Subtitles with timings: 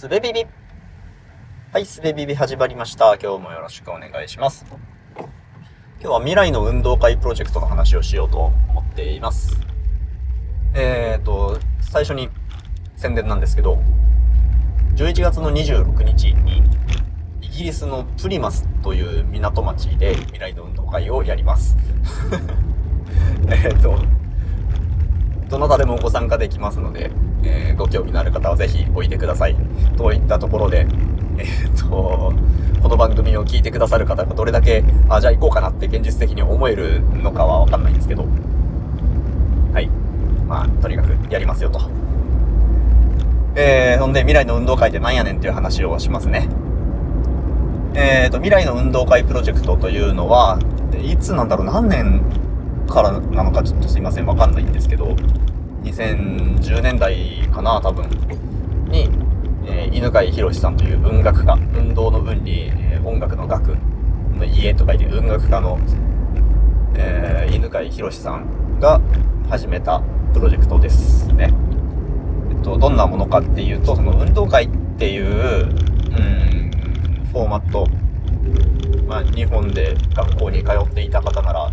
[0.00, 0.46] すべビビ。
[1.74, 3.18] はい、すべビビ始まりました。
[3.22, 4.64] 今日もよろしくお願いします。
[5.14, 5.28] 今
[6.00, 9.60] 日は未来の運動会プロジェクトの話をしようと思っています。
[10.72, 12.30] えっ、ー、と、最初に
[12.96, 13.78] 宣伝なんですけど、
[14.94, 16.62] 11月の26日に、
[17.42, 21.76] イギリスのプリマスという港町で未来の運動会をやります。
[23.52, 23.98] えっと、
[25.50, 27.10] どなたでもご参加できますので、
[27.42, 29.56] えー、ご興味のある方はぜひおいでください。
[29.96, 30.86] といったところで、
[31.38, 32.32] えー、っと、
[32.80, 38.26] この番組を聞いてくださる方がどれだけ、あ、じゃあ行こうかなって現実的に思えるのかはわかんないんですけど、
[39.72, 39.88] はい。
[40.46, 41.80] まあ、とにかくやりますよと。
[43.56, 46.48] えー、ほんで、未来の運動会ってなんやねんっていう話をしますね。
[47.94, 50.60] えーと、未来の運動会プロジェクトというのは、
[51.02, 52.22] いつなんだろう、何年
[52.88, 55.16] からなのかちょっとすいません、わかんないんですけど、
[55.82, 58.04] 2010年代かな、多分、
[58.90, 59.08] に、
[59.66, 63.76] えー、犬飼博さんという文学家、運動の運に、えー、音楽の楽
[64.34, 65.78] の家と書いて文学家の、
[66.96, 69.00] えー、犬飼博さんが
[69.48, 70.02] 始めた
[70.34, 71.52] プロジェクトですね。
[72.50, 77.86] えっと、どんなものかっていうと、その運動会っていう、うん、フォーマット、
[79.06, 81.72] まあ、日本で学校に通っていた方なら、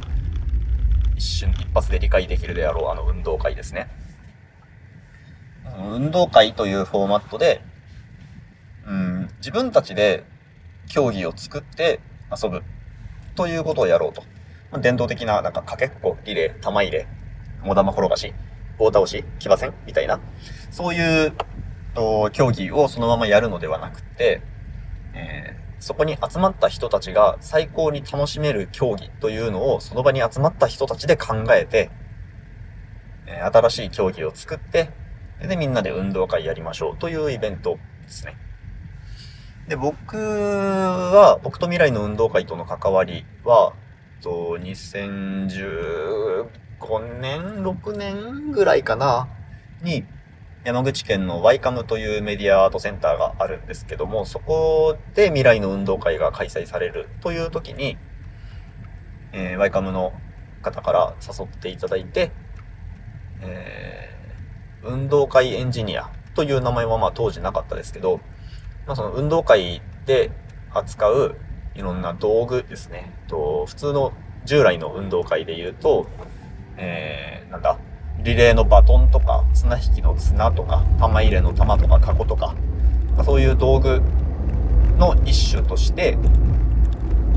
[1.18, 3.90] 一瞬一発で理解できるであろうあの運動会ですね。
[5.92, 7.62] 運動会というフォーマットで、
[8.88, 10.23] うん、自分たちで
[10.88, 12.00] 競技を作って
[12.32, 12.62] 遊ぶ
[13.36, 14.23] ということをやろうと。
[14.80, 17.08] 伝統的ななんかかけっこ、リレー、玉入れ、
[17.64, 18.34] モダマ転がし、
[18.78, 20.20] 棒倒し、騎馬戦みたいな、
[20.72, 21.34] そういう
[22.32, 24.42] 競技をそのままやるのではなくて、
[25.14, 31.89] えそこに集まった人たちが最高に楽しめる競技というのをその場に集まった人たちで考えて、
[33.28, 34.89] え新しい競技を作って、
[35.42, 38.36] で、みんなで運動会やりましょうというイベントですね。
[39.67, 43.73] で、僕は、僕と未来の運動会との関わりは、
[44.22, 46.49] と2015
[47.20, 49.27] 年、6年ぐらいかな、
[49.82, 50.05] に、
[50.67, 57.95] 山口県のワイカムというメディアアートセンターがあるんですけども、そこで未来の運動会が開催されるという時に、
[59.32, 60.11] えー、ワイカムの
[60.61, 62.32] 方から誘っていただいて、
[63.44, 68.20] えー、運動会エンジニアという名前はまあ当時なかったですけど、
[68.86, 70.32] まあ、その運動会で
[70.73, 71.38] 扱う
[71.76, 73.10] いろんな道具ですね。
[73.30, 74.11] と普通の
[74.44, 76.08] 従来の運動会で言うと、
[78.27, 82.54] リレーのバトンとか、綱引きの綱とか、玉入れの玉とか、カゴとか
[83.15, 84.02] ま、そういう道具
[84.98, 86.17] の一種として、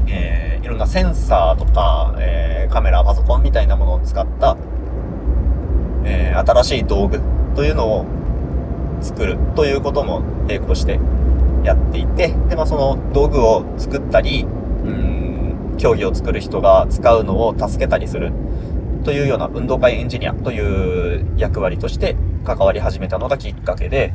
[0.09, 4.57] えー、いろんなセンサーとか、えー、カメラ、パソコンみたいなものを使った、
[6.05, 7.21] えー、新しい道具
[7.55, 8.07] というのを
[9.01, 10.99] 作るということも並行して
[11.63, 14.47] やっていて、で、まあ、その道具を作ったり、う
[14.91, 18.33] ん、競技を作る人が使うのを助けたりする。
[19.05, 24.13] というような運動会エンジニアという役割として関わり始めたのがきっかけで、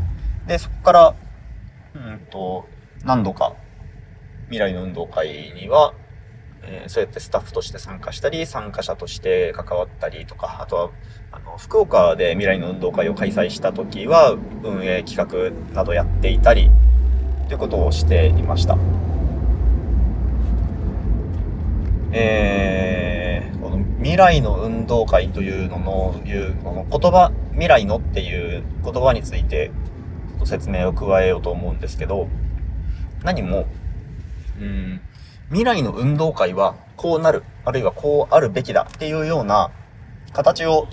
[0.47, 1.15] で、そこから、
[1.95, 2.67] うんと、
[3.03, 3.53] 何度か
[4.45, 5.93] 未来の運動会には、
[6.63, 10.89] えー、そうやってスタッフとして参加したり、参加者として関わったりとか、あとは、
[11.31, 16.69] あの、福岡で未来の運動会を開催した時は、運営企画などやっていたり、
[17.47, 18.77] ということをしていました。
[22.11, 22.84] えー
[24.05, 29.71] 未来の運動会というのの、いう、この言葉、未来のっていう言葉について、
[30.45, 32.27] 説明を加えようと思うんですけど、
[33.23, 33.65] 何も、
[34.61, 35.01] うん、
[35.47, 39.71] 未来の運動会はこうなる、あるいはこうあるべきだっていうような
[40.33, 40.87] 形を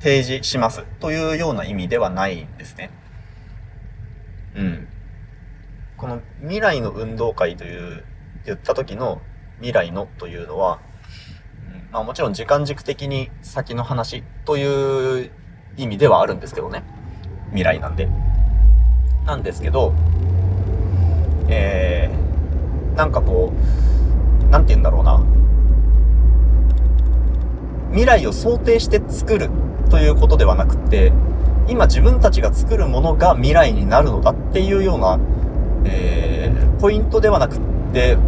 [0.00, 2.90] 提示しますというような意味ではないんですね。
[4.54, 4.88] うん。
[5.98, 8.04] この未来の運動会という
[8.46, 9.20] 言った時の
[9.58, 10.80] 未来のというのは、
[11.94, 15.30] まあもちろん時間軸的に先の話という
[15.76, 16.82] 意味ではあるんですけどね。
[17.50, 18.08] 未来なんで。
[19.24, 19.94] なんですけど、
[21.48, 25.24] えー、なんかこう、なんて言うんだろうな。
[27.90, 29.48] 未来を想定して作る
[29.88, 31.12] ということではなくて、
[31.68, 35.20] 今自分たちが作るものが未来になるのだっていうような、
[35.84, 37.60] えー、ポイントではなくっ
[37.92, 38.18] て、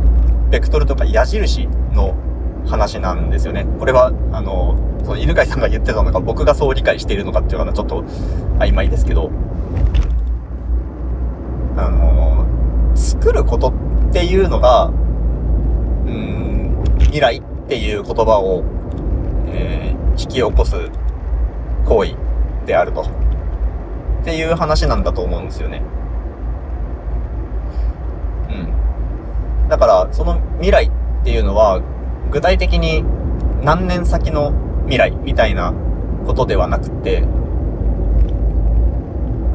[0.51, 2.15] ベクトルとか矢印の
[2.67, 3.67] 話なんですよね。
[3.79, 8.03] これは、あの、その犬飼さんが言ってたのか、僕がそう理解しているのかっていうのはちょっと
[8.59, 9.31] 曖昧ですけど、
[11.77, 12.47] あの、
[12.95, 14.91] 作ることっていうのが、う
[16.11, 18.65] ん、未来っていう言葉を、
[19.49, 20.77] えー、引き起こす
[21.85, 22.17] 行為
[22.67, 23.03] であると。
[23.03, 23.05] っ
[24.25, 25.83] ていう話なんだと思うんですよね。
[28.51, 28.53] う
[29.65, 30.91] んだから、その未来っ
[31.25, 31.81] ていうのは、
[32.31, 33.05] 具体的に
[33.63, 34.53] 何年先の
[34.85, 35.73] 未来みたいな
[36.27, 37.25] ことではなくて、う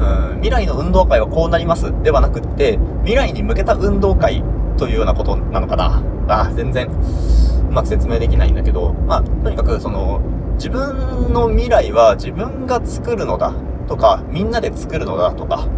[0.04, 4.42] ん、未来の運動会はこうなりますではなくって、未来に向けた運動会
[4.76, 6.02] というようなことなのかな。
[6.28, 10.20] あ、全然、うまく説明できないんだけど、まあ、とにかくその、
[10.54, 13.54] 自分の未来は自分が作るのだ
[13.88, 15.68] とか、みんなで作るのだとか、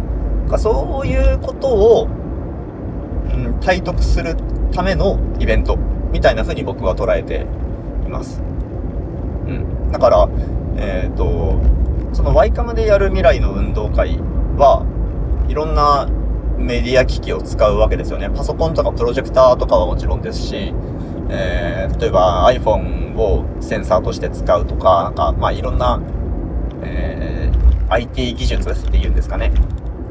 [0.49, 4.35] かそういうことを、うん、体得する
[4.71, 5.77] ためのイベント
[6.15, 7.45] みたいな風に僕は捉えて
[8.05, 8.41] います。
[8.41, 9.91] うん。
[9.91, 10.29] だから、
[10.77, 11.59] えっ、ー、と、
[12.13, 14.17] そのワイカムでやる未来の運動会
[14.57, 14.85] は、
[15.49, 16.07] いろんな
[16.57, 18.29] メディア機器を使うわけですよね。
[18.29, 20.73] パソコンとかプロジェクターとかはもちろんですし、
[21.29, 26.01] えー、例えば iPhone をセンサーとして使うとか、なんか、まあいろんな、
[26.81, 29.51] えー、IT 技術っていうんですかね。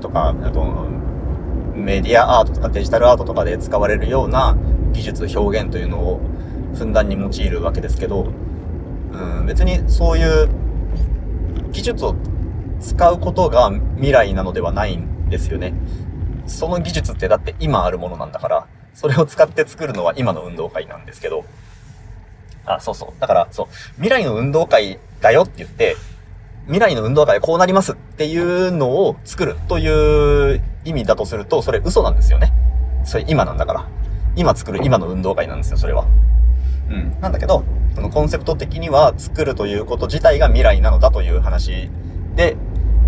[0.03, 0.87] とか、あと、
[1.75, 4.55] メディアアートとかデジタルアートとかで使われるような
[4.95, 6.21] 技術表現というのを
[6.75, 8.29] ふんだんに用いるわけですけど、
[9.13, 10.49] うん、別にそういう
[11.73, 12.17] 技術を
[12.81, 15.75] 使うことが未来なのではないんですよね。
[16.47, 21.45] その技術ってだって今あるものなんだから、それを使って作るのは今の運動会なんですけど、
[22.67, 23.21] あ、そうそう。
[23.21, 25.97] だから、そう、未来の運動会だよって言って、
[26.67, 32.53] 未来の運動会こうなりますっていうのを作るという意味だとすると、それ嘘なんですよね。
[33.05, 33.87] それ今なんだから。
[34.37, 36.07] 今作る今の運動会なんですよ、それは。
[36.91, 37.17] うん。
[37.21, 37.65] なんだけど、
[37.95, 41.91] そのコンセプト的には作るということ自体が未来なのだという話
[42.35, 42.57] で、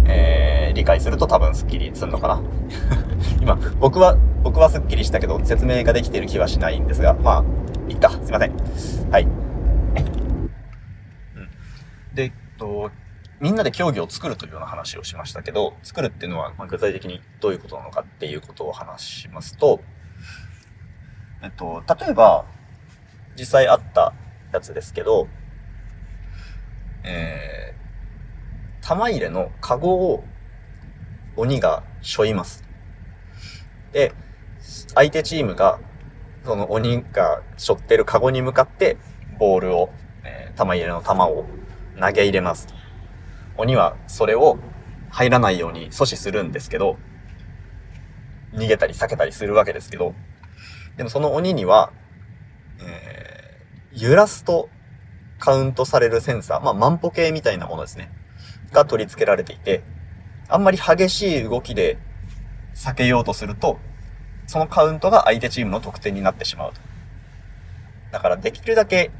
[0.06, 2.42] えー、理解すると多分スッキリするのかな。
[3.40, 7.44] 今、僕は、僕はスッキリしたけど、説明ができている気はしないんですが、まあ、
[7.90, 8.52] いっか、すいません。
[9.10, 9.24] はい。
[9.24, 9.30] うん。
[12.14, 12.90] で、えっと、
[13.40, 19.80] みんなで競技を作るというような話をしましたけど、作るっていうのは、ま具体的にどういうことなのかっていうことを話しますと、
[21.42, 22.44] えっと、例えば、
[23.38, 24.12] 実際あった
[24.52, 25.28] やつですけど、
[27.04, 30.24] えー、玉入れのカゴを
[31.36, 32.64] 鬼が背負います。
[33.92, 34.12] で、
[34.94, 35.78] 相手チームが、
[36.44, 38.96] その鬼が背負ってるカゴに向かって、
[39.38, 39.90] ボールを、
[40.24, 41.44] えー、玉入れの玉を
[42.00, 42.68] 投げ入れます。
[43.58, 44.58] 鬼はそれを
[45.10, 46.96] 入らないように阻止するんですけど、
[48.54, 50.14] 逃げたり避けたりするわけですけど、
[50.96, 51.92] でもその鬼には、
[52.80, 54.68] えー、揺らすと
[55.38, 58.10] カウントされるセンサー、まあ万歩計みたいなものですね。
[58.72, 59.82] が取り付けられていて、
[60.48, 61.98] あんまり激しい動きで
[62.74, 63.78] 避けようとすると、
[64.46, 66.80] そのカウントが相手チームの得点になってしまうと。
[68.12, 69.10] だからできるだけ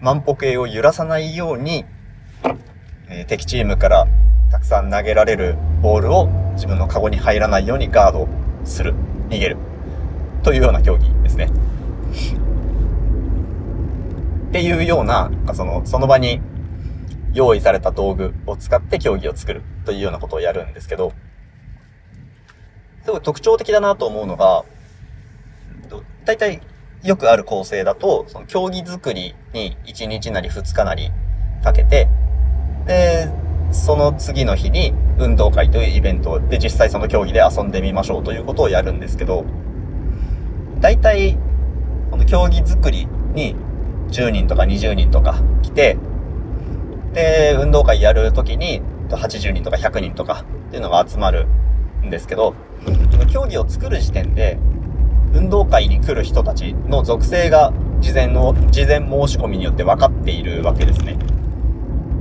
[0.00, 1.84] 万歩計を揺らさないように、
[3.08, 4.06] えー、敵チームから
[4.50, 8.28] たくさん投げられるボールを自分のカゴに入らないようにガード
[8.64, 8.94] する。
[9.28, 9.75] 逃げる。
[10.46, 11.50] というような競技ですね。
[14.48, 16.40] っていうような、その、その場に
[17.34, 21.12] 用意された道具を使って競技を作るというようなことをやるんですけど、
[23.04, 24.64] すごい特徴的だなと思うのが、
[26.24, 26.62] 大体
[27.02, 31.10] よくある構成だと、その競技作りに1日なり2日なり
[31.64, 32.06] かけて、
[32.86, 33.28] で、
[33.72, 39.44] その次の日に運動会というイベントで実際その競技で遊んでみましょうということをやるんですけど、
[40.80, 41.38] 大体、
[42.10, 43.56] この競技作りに
[44.08, 45.96] 10人とか20人とか来て、
[47.14, 51.46] で、運動会やるときに80人とか100人とかっていうのが集まる
[52.04, 52.54] んですけど、
[52.84, 54.58] この競技を作る時点で、
[55.32, 61.16] 運動会に来る人たちの属性が事前の、事前申し込みによって分かっているわけですね。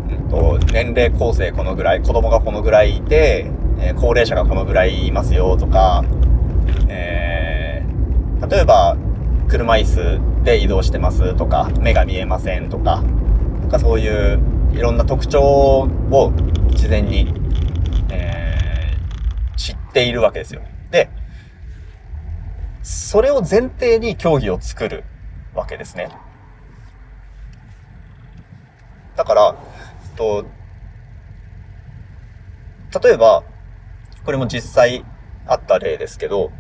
[0.09, 6.05] うんと、年齢構成このぐらい、子供がこのぐらいいて、えー、高齢者がこのぐらいいますよとか、
[6.88, 7.14] えー
[8.47, 8.95] 例えば、
[9.47, 14.39] 車椅子で移動してますとか、目が見えませんとか、なんかそういう
[14.73, 16.31] いろんな特徴を
[16.71, 17.33] 事前に、
[18.09, 20.61] えー、知っているわけですよ。
[20.91, 21.09] で、
[22.83, 25.03] それを前提に競技を作る
[25.55, 26.09] わけですね。
[29.15, 29.55] だから、
[30.15, 30.45] と
[33.03, 33.43] 例えば、
[34.23, 35.03] これも実際
[35.47, 36.51] あった例ですけど、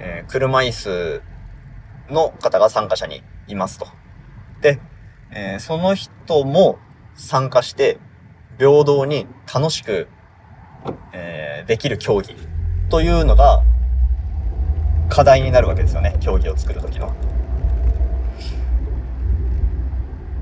[0.00, 1.22] えー、車椅子
[2.10, 3.86] の方が参加者にいますと。
[4.60, 4.80] で、
[5.30, 6.78] えー、その人も
[7.14, 7.98] 参加して、
[8.58, 10.08] 平等に楽しく、
[11.12, 12.36] えー、できる競技
[12.88, 13.62] というのが
[15.08, 16.16] 課題になるわけですよね。
[16.20, 17.14] 競技を作るときの。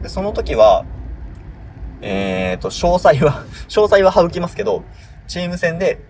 [0.02, 0.84] で、その時は、
[2.00, 4.82] えっ、ー、と、詳細は 詳細は省きますけど、
[5.28, 6.00] チーム戦で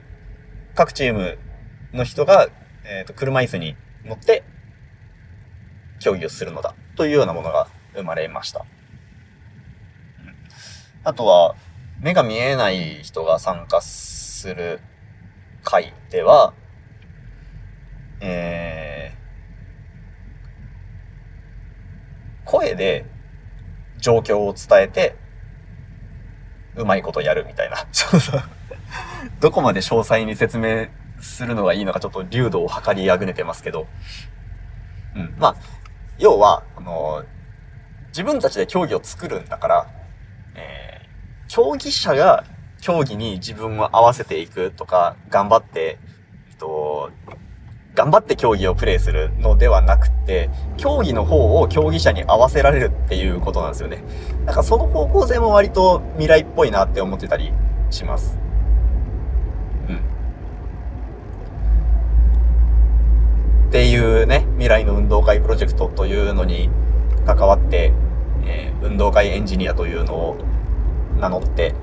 [0.74, 1.38] 各チーム
[1.92, 2.48] の人が
[2.84, 4.42] えっ、ー、と、車椅子に乗って
[6.00, 8.64] 競技をするのだというようなものが生まれました。
[11.04, 11.56] あとは、
[12.00, 14.80] 目が見えない人が参加する
[15.62, 16.52] 会では、
[18.20, 23.04] えー、声で
[23.98, 25.16] 状況を伝えて、
[26.76, 27.86] うまいことやるみたいな。
[29.40, 30.88] どこまで詳細に説明
[31.22, 33.86] するのがいいのかちょっと流度を測りあぐねてますけど。
[35.16, 35.34] うん。
[35.38, 35.56] まあ、
[36.18, 37.24] 要は、あの、
[38.08, 39.86] 自分たちで競技を作るんだから、
[40.54, 42.44] えー、競技者が
[42.82, 45.98] 競技に自分を合わせていくとか、頑張って、
[46.50, 47.10] えっと、
[47.94, 54.02] 頑張って競技をプレイするのではなくて、競技の方を競技者に合わせられるっていうことなんですよね。
[54.46, 57.52] なんかその方向性も割と未来っぽいなって思ってたり
[57.90, 58.38] します。
[59.88, 60.00] うん。
[63.72, 66.68] っていうね、未来の運動会プロジェクトというのに
[67.24, 67.94] 関わって、
[68.44, 70.36] えー、運動会エンジニアというのを
[71.18, 71.74] 名乗って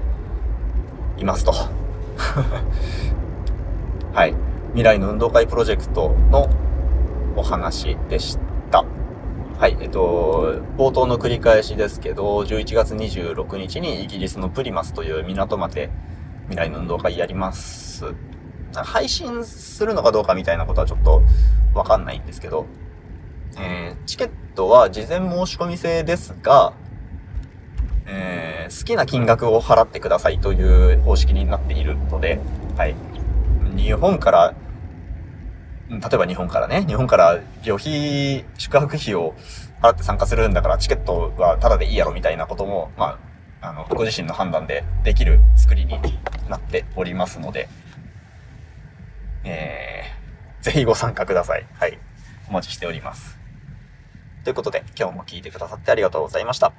[1.18, 1.52] いますと。
[4.14, 4.36] はい。
[4.74, 6.48] 未来の運動会プロジェクトの
[7.36, 8.38] お話でし
[8.70, 8.86] た。
[9.58, 15.90] はい、えっと、冒頭の繰り返しですけど、11月26日にイギリスのプリマスという港まで
[16.50, 18.06] 未来の運動会やります。
[18.76, 21.24] 配信するのかどうかみたいなことはちょっと
[21.74, 22.66] わかんないんですけど、
[23.58, 26.74] えー、チケットは事前申し込み制ですが、
[28.06, 32.40] えー、好きな金額を払ってくださいという方式になっているので、
[32.78, 32.96] はい。
[33.76, 34.56] 日本から、
[35.90, 39.36] 例えば日本からね、日本から旅費、宿泊費を
[39.82, 43.20] 払って参加するんだからチケットはタダでいいやろみたいなことも、ま
[43.62, 46.00] あ、あの、ご自身の判断でできる作りに
[46.50, 47.70] なっておりますので、
[49.44, 49.89] えー、
[50.62, 51.66] ぜひご参加ください。
[51.80, 51.98] はい。
[52.50, 53.38] お待ちしております。
[54.44, 56.74] ということで、今日も聞いてくださってありがとうございました。